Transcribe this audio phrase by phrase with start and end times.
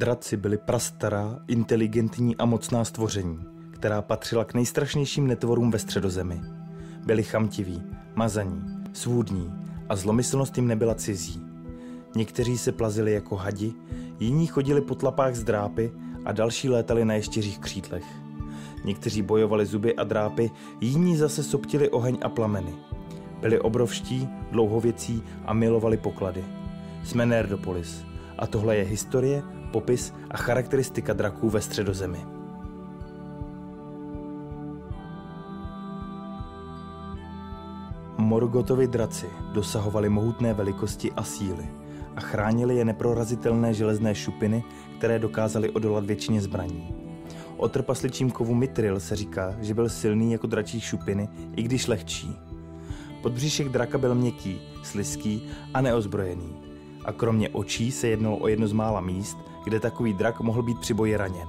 [0.00, 3.38] Draci byli prastará, inteligentní a mocná stvoření,
[3.70, 6.40] která patřila k nejstrašnějším netvorům ve středozemi.
[7.06, 7.82] Byli chamtiví,
[8.14, 9.52] mazaní, svůdní
[9.88, 11.42] a zlomyslnost jim nebyla cizí.
[12.16, 13.72] Někteří se plazili jako hadi,
[14.20, 15.92] jiní chodili po tlapách z drápy
[16.24, 18.04] a další létali na ještěřích křídlech.
[18.84, 22.74] Někteří bojovali zuby a drápy, jiní zase soptili oheň a plameny.
[23.40, 26.44] Byli obrovští, dlouhověcí a milovali poklady.
[27.04, 28.04] Jsme Nerdopolis
[28.38, 32.26] a tohle je historie, popis a charakteristika draků ve středozemi.
[38.18, 41.68] Morgotovi draci dosahovali mohutné velikosti a síly
[42.16, 44.64] a chránili je neprorazitelné železné šupiny,
[44.98, 46.94] které dokázaly odolat většině zbraní.
[47.56, 52.36] O trpasličím kovu Mitril se říká, že byl silný jako dračí šupiny, i když lehčí.
[53.22, 55.42] Podbříšek draka byl měkký, sliský
[55.74, 56.56] a neozbrojený.
[57.04, 60.78] A kromě očí se jednalo o jedno z mála míst, kde takový drak mohl být
[60.78, 61.48] při boji raněn.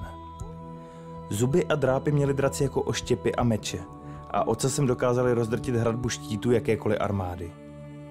[1.30, 3.80] Zuby a drápy měli draci jako oštěpy a meče
[4.31, 7.52] a ocasem dokázali rozdrtit hradbu štítu jakékoliv armády.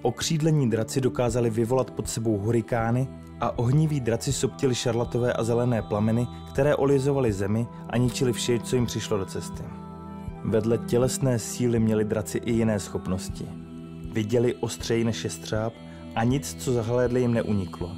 [0.02, 3.08] Okřídlení draci dokázali vyvolat pod sebou hurikány
[3.40, 8.76] a ohniví draci soptili šarlatové a zelené plameny, které olizovaly zemi a ničili vše, co
[8.76, 9.62] jim přišlo do cesty.
[10.44, 13.48] Vedle tělesné síly měli draci i jiné schopnosti.
[14.12, 15.72] Viděli ostřeji než střáb
[16.14, 17.90] a nic, co zahlédli, jim neuniklo.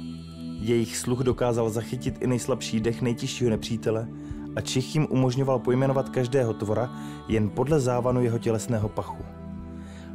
[0.63, 4.07] Jejich sluch dokázal zachytit i nejslabší dech nejtěžšího nepřítele
[4.55, 6.89] a Čich jim umožňoval pojmenovat každého tvora
[7.27, 9.23] jen podle závanu jeho tělesného pachu.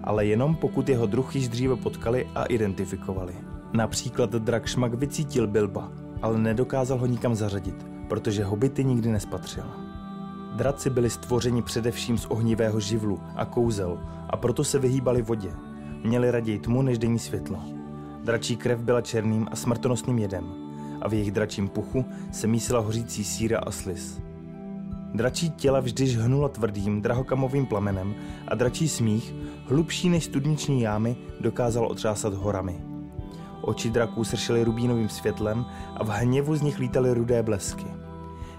[0.05, 3.35] Ale jenom pokud jeho druh již dříve potkali a identifikovali.
[3.73, 9.65] Například drak Šmak vycítil Bilba, ale nedokázal ho nikam zařadit, protože hobity nikdy nespatřil.
[10.57, 13.99] Draci byli stvořeni především z ohnivého živlu a kouzel
[14.31, 15.51] a proto se vyhýbali vodě.
[16.05, 17.78] Měli raději tmu než denní světlo.
[18.29, 20.53] Dračí krev byla černým a smrtonosným jedem
[21.03, 24.21] a v jejich dračím puchu se mísila hořící síra a slis.
[25.15, 28.15] Dračí těla vždy žhnula tvrdým, drahokamovým plamenem
[28.49, 29.35] a dračí smích,
[29.67, 32.81] hlubší než studniční jámy, dokázal otřásat horami.
[33.61, 35.65] Oči draků sršely rubínovým světlem
[35.97, 37.87] a v hněvu z nich lítaly rudé blesky.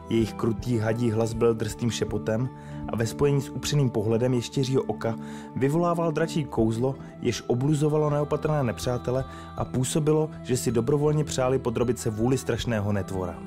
[0.10, 2.50] Jejich krutý hadí hlas byl drstým šepotem
[2.90, 5.16] a ve spojení s upřeným pohledem ještěřího oka
[5.56, 9.26] vyvolával dračí kouzlo, jež obluzovalo neopatrné nepřátele
[9.58, 13.40] a působilo, že si dobrovolně přáli podrobit se vůli strašného netvora.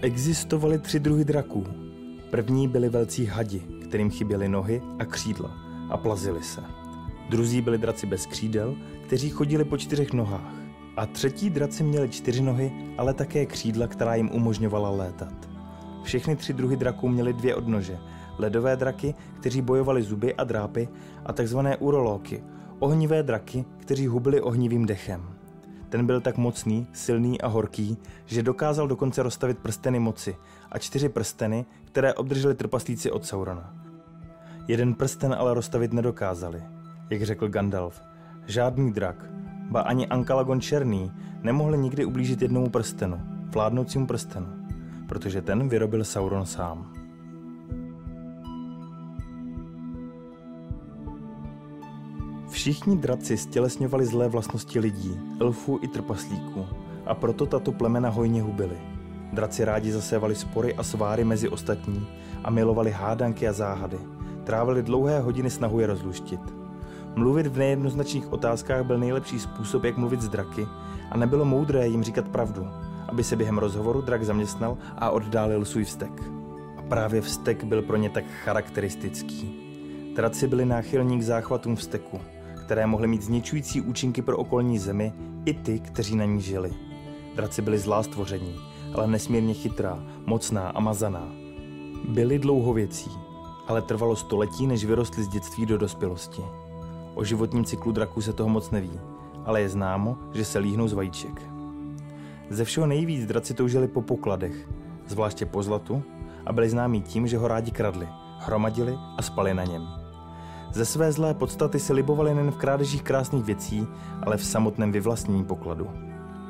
[0.00, 1.64] Existovaly tři druhy draků.
[2.30, 5.50] První byli velcí hadi, kterým chyběly nohy a křídla
[5.90, 6.60] a plazili se.
[7.30, 8.76] Druzí byli draci bez křídel,
[9.06, 10.57] kteří chodili po čtyřech nohách.
[10.98, 15.34] A třetí draci měli čtyři nohy, ale také křídla, která jim umožňovala létat.
[16.02, 17.98] Všechny tři druhy draků měly dvě odnože.
[18.38, 20.88] Ledové draky, kteří bojovali zuby a drápy,
[21.26, 22.42] a takzvané urolóky,
[22.78, 25.22] ohnivé draky, kteří hubili ohnivým dechem.
[25.88, 30.36] Ten byl tak mocný, silný a horký, že dokázal dokonce rozstavit prsteny moci
[30.72, 33.74] a čtyři prsteny, které obdrželi trpaslíci od Saurona.
[34.68, 36.62] Jeden prsten ale rozstavit nedokázali.
[37.10, 38.02] Jak řekl Gandalf,
[38.46, 39.37] žádný drak,
[39.68, 41.12] ba ani Ankalagon Černý
[41.42, 43.20] nemohli nikdy ublížit jednomu prstenu,
[43.52, 44.46] vládnoucímu prstenu,
[45.06, 46.92] protože ten vyrobil Sauron sám.
[52.50, 56.66] Všichni draci stělesňovali zlé vlastnosti lidí, elfů i trpaslíků
[57.06, 58.76] a proto tato plemena hojně hubily.
[59.32, 62.06] Draci rádi zasévali spory a sváry mezi ostatní
[62.44, 63.98] a milovali hádanky a záhady.
[64.44, 66.57] Trávili dlouhé hodiny snahu je rozluštit.
[67.18, 70.66] Mluvit v nejednoznačných otázkách byl nejlepší způsob, jak mluvit s draky
[71.10, 72.66] a nebylo moudré jim říkat pravdu,
[73.08, 76.22] aby se během rozhovoru drak zaměstnal a oddálil svůj vztek.
[76.76, 79.54] A právě vztek byl pro ně tak charakteristický.
[80.16, 82.20] Draci byli náchylní k záchvatům vzteku,
[82.64, 85.12] které mohly mít zničující účinky pro okolní zemi
[85.44, 86.72] i ty, kteří na ní žili.
[87.36, 88.56] Draci byli zlá stvoření,
[88.94, 91.28] ale nesmírně chytrá, mocná a mazaná.
[92.08, 93.10] Byli dlouhověcí,
[93.68, 96.42] ale trvalo století, než vyrostli z dětství do dospělosti.
[97.18, 99.00] O životním cyklu draků se toho moc neví,
[99.44, 101.42] ale je známo, že se líhnou z vajíček.
[102.50, 104.68] Ze všeho nejvíc draci toužili po pokladech,
[105.06, 106.02] zvláště po zlatu,
[106.46, 109.88] a byli známí tím, že ho rádi kradli, hromadili a spali na něm.
[110.72, 113.86] Ze své zlé podstaty se libovali nejen v krádežích krásných věcí,
[114.22, 115.86] ale v samotném vyvlastnění pokladu.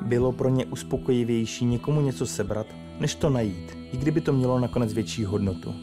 [0.01, 2.67] Bylo pro ně uspokojivější někomu něco sebrat,
[2.99, 5.73] než to najít, i kdyby to mělo nakonec větší hodnotu.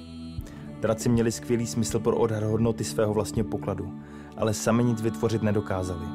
[0.81, 3.93] Draci měli skvělý smysl pro odhad hodnoty svého vlastního pokladu,
[4.37, 6.07] ale sami nic vytvořit nedokázali.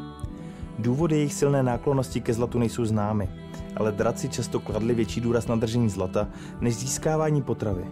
[0.80, 3.30] Důvody jejich silné náklonosti ke zlatu nejsou známy,
[3.76, 6.28] ale draci často kladli větší důraz na držení zlata
[6.62, 7.86] než získávání potravy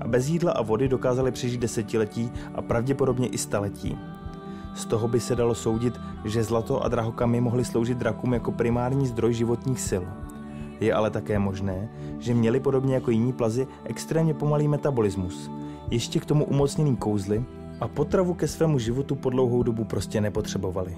[0.00, 3.98] a bez jídla a vody dokázali přežít desetiletí a pravděpodobně i staletí.
[4.74, 5.94] Z toho by se dalo soudit,
[6.24, 10.04] že zlato a drahokamy mohly sloužit drakům jako primární zdroj životních sil.
[10.80, 11.88] Je ale také možné,
[12.18, 15.50] že měli podobně jako jiní plazy extrémně pomalý metabolismus,
[15.90, 17.44] ještě k tomu umocněný kouzly
[17.80, 20.96] a potravu ke svému životu po dlouhou dobu prostě nepotřebovali.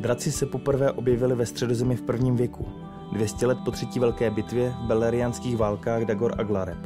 [0.00, 2.66] Draci se poprvé objevili ve středozemi v prvním věku,
[3.12, 6.78] 200 let po třetí velké bitvě v beleriánských válkách Dagor a Glareb.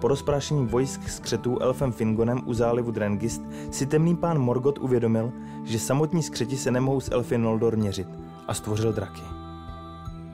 [0.00, 5.32] Po rozprášení vojsk s křetů elfem Fingonem u zálivu Drengist si temný pán Morgot uvědomil,
[5.64, 8.08] že samotní skřeti se nemohou s elfy Noldor měřit
[8.48, 9.22] a stvořil draky.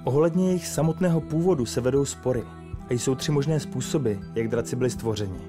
[0.04, 2.44] Ohledně jejich samotného původu se vedou spory
[2.90, 5.40] a jsou tři možné způsoby, jak draci byli stvořeni.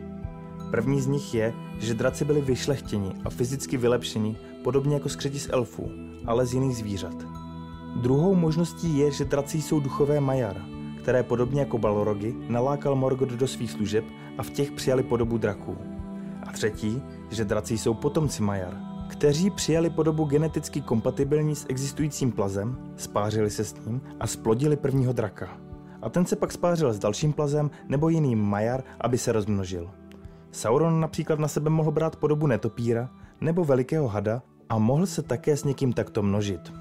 [0.72, 5.50] První z nich je, že draci byli vyšlechtěni a fyzicky vylepšeni, podobně jako skřeti z
[5.52, 5.92] elfů,
[6.26, 7.16] ale z jiných zvířat.
[7.96, 10.66] Druhou možností je, že draci jsou duchové majar,
[11.02, 14.06] které podobně jako balorogy nalákal Morgoth do svých služeb
[14.38, 15.78] a v těch přijali podobu draků.
[16.48, 18.78] A třetí, že draci jsou potomci majar,
[19.10, 25.14] kteří přijali podobu geneticky kompatibilní s existujícím plazem, spářili se s ním a splodili prvního
[25.14, 25.71] draka.
[26.02, 29.92] A ten se pak spářil s dalším plazem nebo jiným majar, aby se rozmnožil.
[30.52, 33.10] Sauron například na sebe mohl brát podobu netopíra
[33.42, 36.74] nebo velikého hada a mohl se také s někým takto množit.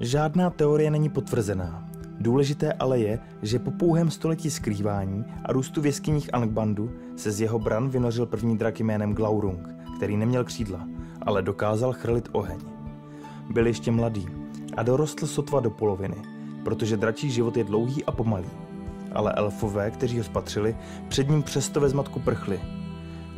[0.00, 1.88] Žádná teorie není potvrzená.
[2.20, 7.40] Důležité ale je, že po pouhém století skrývání a růstu v jeskyních Angbandu se z
[7.40, 10.88] jeho bran vynořil první drak jménem Glaurung, který neměl křídla,
[11.22, 12.60] ale dokázal chrlit oheň.
[13.50, 14.37] Byl ještě mladý
[14.78, 16.16] a dorostl sotva do poloviny,
[16.64, 18.48] protože dračí život je dlouhý a pomalý.
[19.12, 20.76] Ale elfové, kteří ho spatřili,
[21.08, 22.60] před ním přesto ve zmatku prchli.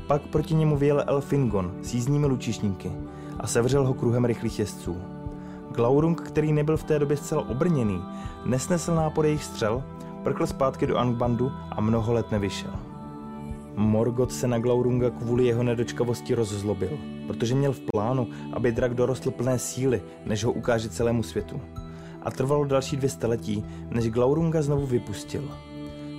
[0.07, 2.93] Pak proti němu vyjel Elfingon s jízdními lučišníky
[3.39, 4.97] a sevřel ho kruhem rychlých jezdců.
[5.71, 8.03] Glaurung, který nebyl v té době zcela obrněný,
[8.45, 9.83] nesnesl nápor jejich střel,
[10.23, 12.73] prkl zpátky do Angbandu a mnoho let nevyšel.
[13.77, 16.99] Morgoth se na Glaurunga kvůli jeho nedočkavosti rozzlobil,
[17.31, 21.61] protože měl v plánu, aby drak dorostl plné síly, než ho ukáže celému světu.
[22.23, 25.51] A trvalo další dvě staletí, než Glaurunga znovu vypustil.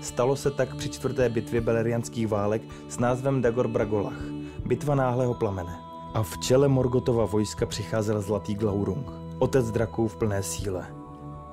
[0.02, 4.24] Stalo se tak při čtvrté bitvě belerianských válek s názvem Dagor Bragolach,
[4.66, 5.76] bitva náhlého plamene.
[6.14, 9.06] A v čele Morgotova vojska přicházel zlatý Glaurung
[9.40, 10.88] otec draků v plné síle.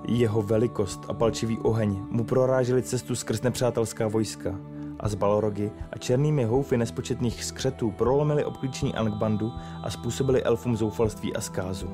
[0.08, 4.54] Jeho velikost a palčivý oheň mu proráželi cestu skrz nepřátelská vojska
[5.00, 9.52] a z balorogy a černými houfy nespočetných skřetů prolomili obklíčení Angbandu
[9.82, 11.90] a způsobili elfům zoufalství a zkázu.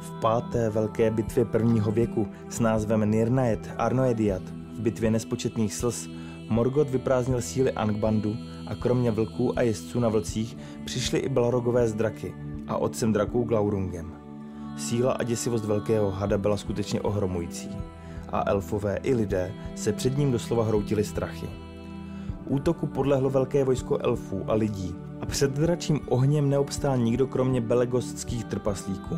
[0.00, 4.42] V páté velké bitvě prvního věku s názvem Nirnaet Arnoediat
[4.72, 6.08] v bitvě nespočetných slz
[6.48, 8.36] Morgoth vyprázdnil síly Angbandu
[8.66, 12.34] a kromě vlků a jezdců na vlcích přišli i balorogové z draky
[12.68, 14.12] a otcem draků Glaurungem.
[14.76, 17.70] Síla a děsivost velkého hada byla skutečně ohromující
[18.28, 21.71] a elfové i lidé se před ním doslova hroutili strachy.
[22.46, 28.44] Útoku podlehlo velké vojsko elfů a lidí a před dračím ohněm neobstál nikdo kromě belegostských
[28.44, 29.16] trpaslíků.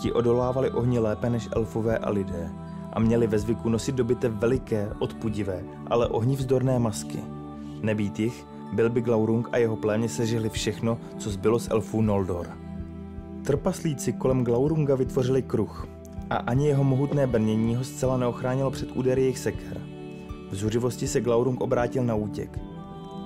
[0.00, 2.50] Ti odolávali ohni lépe než elfové a lidé
[2.92, 7.18] a měli ve zvyku nosit do bitev veliké, odpudivé, ale ohnivzdorné masky.
[7.82, 12.46] Nebýt jich, byl by Glaurung a jeho pléně sežili všechno, co zbylo z elfů Noldor.
[13.42, 15.86] Trpaslíci kolem Glaurunga vytvořili kruh
[16.30, 19.97] a ani jeho mohutné brnění ho zcela neochránilo před údery jejich seker.
[20.50, 22.58] V zuřivosti se Glaurung obrátil na útěk,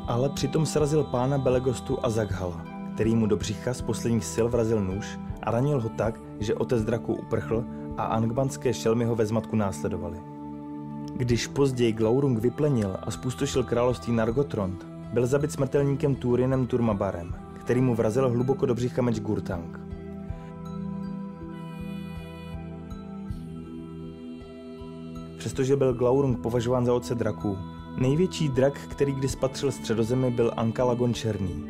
[0.07, 4.85] ale přitom srazil pána Belegostu a Zaghala, který mu do břicha z posledních sil vrazil
[4.85, 7.65] nůž a ranil ho tak, že otec draku uprchl
[7.97, 10.21] a angbanské šelmy ho ve zmatku následovali.
[11.17, 17.95] Když později Glaurung vyplenil a spustošil království Nargotrond, byl zabit smrtelníkem Túrinem Turmabarem, který mu
[17.95, 19.82] vrazil hluboko do břicha meč Gurtang.
[25.43, 27.59] Přestože byl Glaurung považován za otce draků.
[27.97, 31.65] Největší drak, který kdy spatřil středozemi, byl Ankalagon Černý.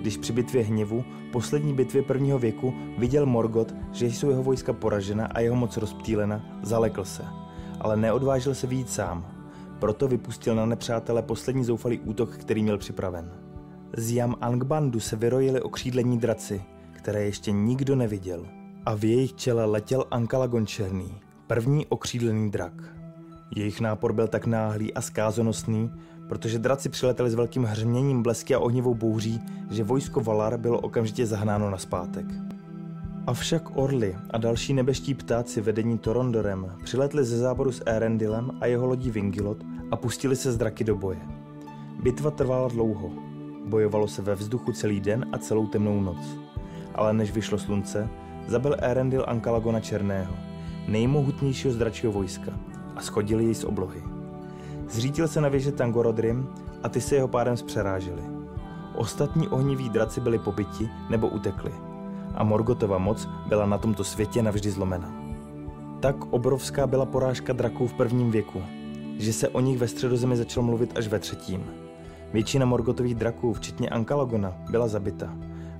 [0.00, 5.26] Když při bitvě hněvu, poslední bitvě prvního věku, viděl Morgot, že jsou jeho vojska poražena
[5.26, 7.24] a jeho moc rozptýlena, zalekl se.
[7.80, 9.26] Ale neodvážil se výjít sám.
[9.78, 13.30] Proto vypustil na nepřátele poslední zoufalý útok, který měl připraven.
[13.96, 16.62] Z Jam Angbandu se vyrojili okřídlení draci,
[16.92, 18.46] které ještě nikdo neviděl.
[18.86, 21.14] A v jejich čele letěl Ankalagon Černý,
[21.46, 22.99] první okřídlený drak.
[23.56, 25.90] Jejich nápor byl tak náhlý a skázonosný,
[26.28, 29.40] protože draci přiletěli s velkým hřměním, blesky a ohnivou bouří,
[29.70, 32.26] že vojsko Valar bylo okamžitě zahnáno na zpátek.
[33.26, 38.86] Avšak orly a další nebeští ptáci vedení Torondorem přiletli ze záboru s Erendilem a jeho
[38.86, 41.20] lodí Vingilot a pustili se z draky do boje.
[42.02, 43.10] Bitva trvala dlouho.
[43.66, 46.38] Bojovalo se ve vzduchu celý den a celou temnou noc.
[46.94, 48.08] Ale než vyšlo slunce,
[48.48, 50.34] zabil Erendil Ankalagona Černého,
[50.88, 52.52] nejmohutnějšího z dračího vojska,
[53.00, 54.02] a schodili jej z oblohy.
[54.88, 56.48] Zřítil se na věže Tangorodrim
[56.82, 58.22] a ty se jeho pádem zpřerážili.
[58.94, 61.72] Ostatní ohniví draci byli pobyti nebo utekli
[62.34, 65.12] a Morgotova moc byla na tomto světě navždy zlomena.
[66.00, 68.62] Tak obrovská byla porážka draků v prvním věku,
[69.18, 71.64] že se o nich ve středozemi začalo mluvit až ve třetím.
[72.32, 75.34] Většina Morgotových draků, včetně Ankalogona, byla zabita,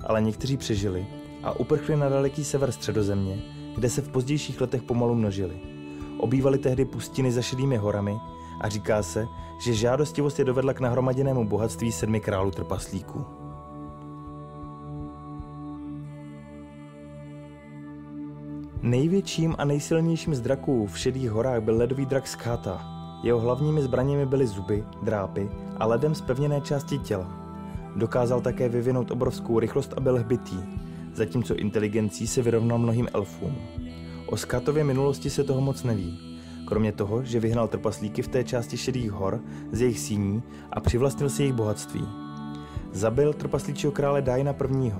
[0.05, 1.07] ale někteří přežili
[1.43, 3.41] a uprchli na daleký sever středozemě,
[3.75, 5.70] kde se v pozdějších letech pomalu množili.
[6.17, 8.17] Obývali tehdy pustiny za šedými horami
[8.61, 9.27] a říká se,
[9.61, 13.25] že žádostivost je dovedla k nahromaděnému bohatství sedmi králů trpaslíků.
[18.81, 22.81] Největším a nejsilnějším z draků v šedých horách byl ledový drak Skáta.
[23.23, 27.27] Jeho hlavními zbraněmi byly zuby, drápy a ledem zpevněné části těla.
[27.95, 30.57] Dokázal také vyvinout obrovskou rychlost a byl hbitý,
[31.13, 33.57] zatímco inteligencí se vyrovnal mnohým elfům.
[34.31, 38.77] O Skatově minulosti se toho moc neví, kromě toho, že vyhnal trpaslíky v té části
[38.77, 39.39] šedých hor
[39.71, 42.07] z jejich síní a přivlastnil si jejich bohatství.
[42.91, 44.93] Zabil trpaslíčího krále Daina I.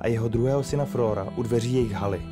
[0.00, 2.22] a jeho druhého syna Frora u dveří jejich haly.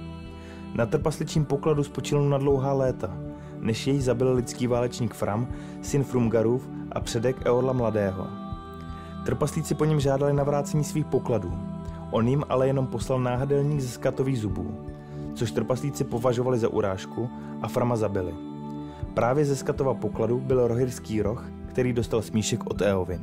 [0.75, 3.17] Na trpasličím pokladu spočil na dlouhá léta,
[3.61, 5.49] než jej zabil lidský válečník Fram,
[5.83, 8.27] syn Frumgarův a předek Eorla Mladého.
[9.27, 11.53] Trpaslíci po něm žádali navrácení svých pokladů.
[12.11, 14.87] On jim ale jenom poslal náhadelník ze skatových zubů,
[15.37, 17.29] což trpaslíci považovali za urážku
[17.63, 18.35] a Frama zabili.
[19.15, 23.21] Právě ze skatova pokladu byl rohirský roh, který dostal smíšek od Eovin.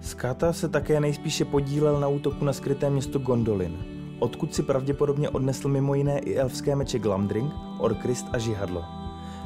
[0.00, 3.76] Skata se také nejspíše podílel na útoku na skryté město Gondolin,
[4.18, 8.84] odkud si pravděpodobně odnesl mimo jiné i elfské meče Glamdring, Orkrist a Žihadlo.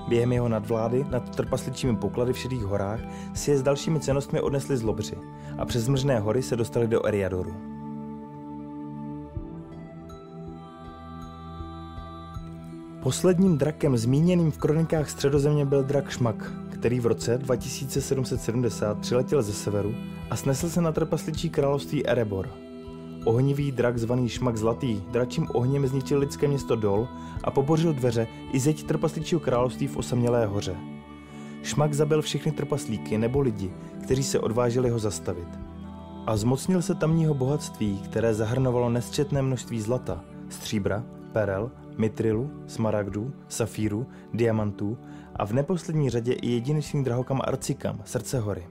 [0.08, 3.00] Během jeho nadvlády nad trpasličími poklady v šedých horách
[3.34, 5.16] si je s dalšími cenostmi odnesli zlobři
[5.58, 7.69] a přes mržné hory se dostali do Eriadoru.
[13.02, 19.52] Posledním drakem zmíněným v kronikách středozemě byl drak Šmak, který v roce 2770 přiletěl ze
[19.52, 19.94] severu
[20.30, 22.48] a snesl se na trpasličí království Erebor,
[23.24, 27.08] Ohnivý drak zvaný Šmak Zlatý dračím ohněm zničil lidské město Dol
[27.44, 30.76] a pobořil dveře i zeď trpasličího království v osamělé hoře.
[31.62, 35.48] Šmak zabil všechny trpaslíky nebo lidi, kteří se odvážili ho zastavit.
[36.26, 44.06] A zmocnil se tamního bohatství, které zahrnovalo nesčetné množství zlata, stříbra, perel, mitrilu, smaragdů, safíru,
[44.34, 44.98] diamantů
[45.36, 48.68] a v neposlední řadě i jedinečný drahokam Arcikam, srdce hory.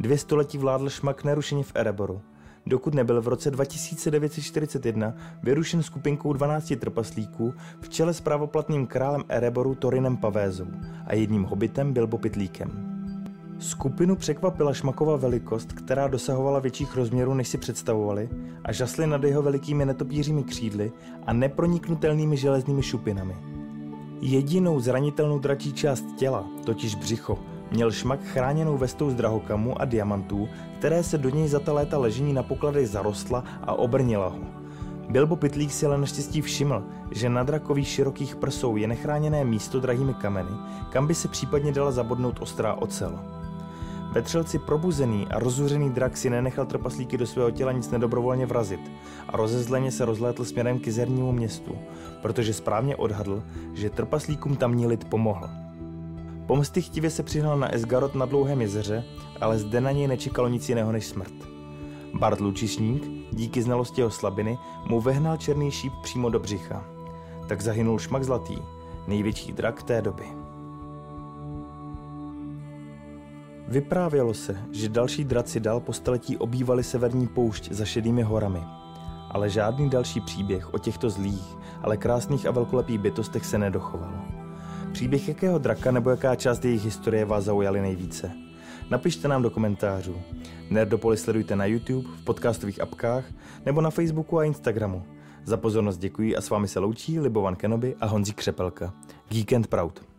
[0.00, 2.20] Dvě století vládl Šmak nerušeně v Ereboru–
[2.66, 9.74] dokud nebyl v roce 2941 vyrušen skupinkou 12 trpaslíků v čele s pravoplatným králem Ereboru
[9.74, 10.66] Torinem Pavézou
[11.06, 12.93] a jedním hobitem Bilbopitlíkem.
[13.58, 18.28] Skupinu překvapila šmakova velikost, která dosahovala větších rozměrů, než si představovali,
[18.64, 20.92] a žasli nad jeho velikými netopířími křídly
[21.26, 23.36] a neproniknutelnými železnými šupinami.
[24.20, 27.38] Jedinou zranitelnou dračí část těla, totiž břicho,
[27.70, 31.98] Měl šmak chráněnou vestou z drahokamů a diamantů, které se do něj za ta léta
[31.98, 34.38] ležení na pokladech zarostla a obrnila ho.
[35.08, 40.14] Bilbo Pitlík si ale naštěstí všiml, že na drakových širokých prsou je nechráněné místo drahými
[40.14, 40.50] kameny,
[40.90, 43.20] kam by se případně dala zabodnout ostrá ocel.
[44.14, 48.80] Vetřelci probuzený a rozuřený drak si nenechal trpaslíky do svého těla nic nedobrovolně vrazit
[49.28, 51.78] a rozezleně se rozlétl směrem k jezernímu městu,
[52.22, 53.42] protože správně odhadl,
[53.72, 55.48] že trpaslíkům tamní lid pomohl.
[56.46, 59.04] Pomsty chtivě se přihnal na Esgarot na dlouhém jezeře,
[59.40, 61.34] ale zde na něj nečekalo nic jiného než smrt.
[62.18, 63.02] Bart Lučišník,
[63.32, 66.84] díky znalosti jeho slabiny, mu vehnal černý šíp přímo do břicha.
[67.48, 68.58] Tak zahynul Šmak Zlatý,
[69.06, 70.43] největší drak té doby.
[73.68, 78.60] Vyprávělo se, že další draci dál po staletí obývali severní poušť za šedými horami.
[79.30, 84.14] Ale žádný další příběh o těchto zlých, ale krásných a velkolepých bytostech se nedochoval.
[84.92, 88.30] Příběh jakého draka nebo jaká část jejich historie vás zaujaly nejvíce?
[88.90, 90.16] Napište nám do komentářů.
[90.70, 93.24] Nerdopolis sledujte na YouTube, v podcastových apkách
[93.66, 95.02] nebo na Facebooku a Instagramu.
[95.44, 98.92] Za pozornost děkuji a s vámi se loučí Libovan Kenobi a Honzí Křepelka.
[99.28, 100.13] Geek and Proud.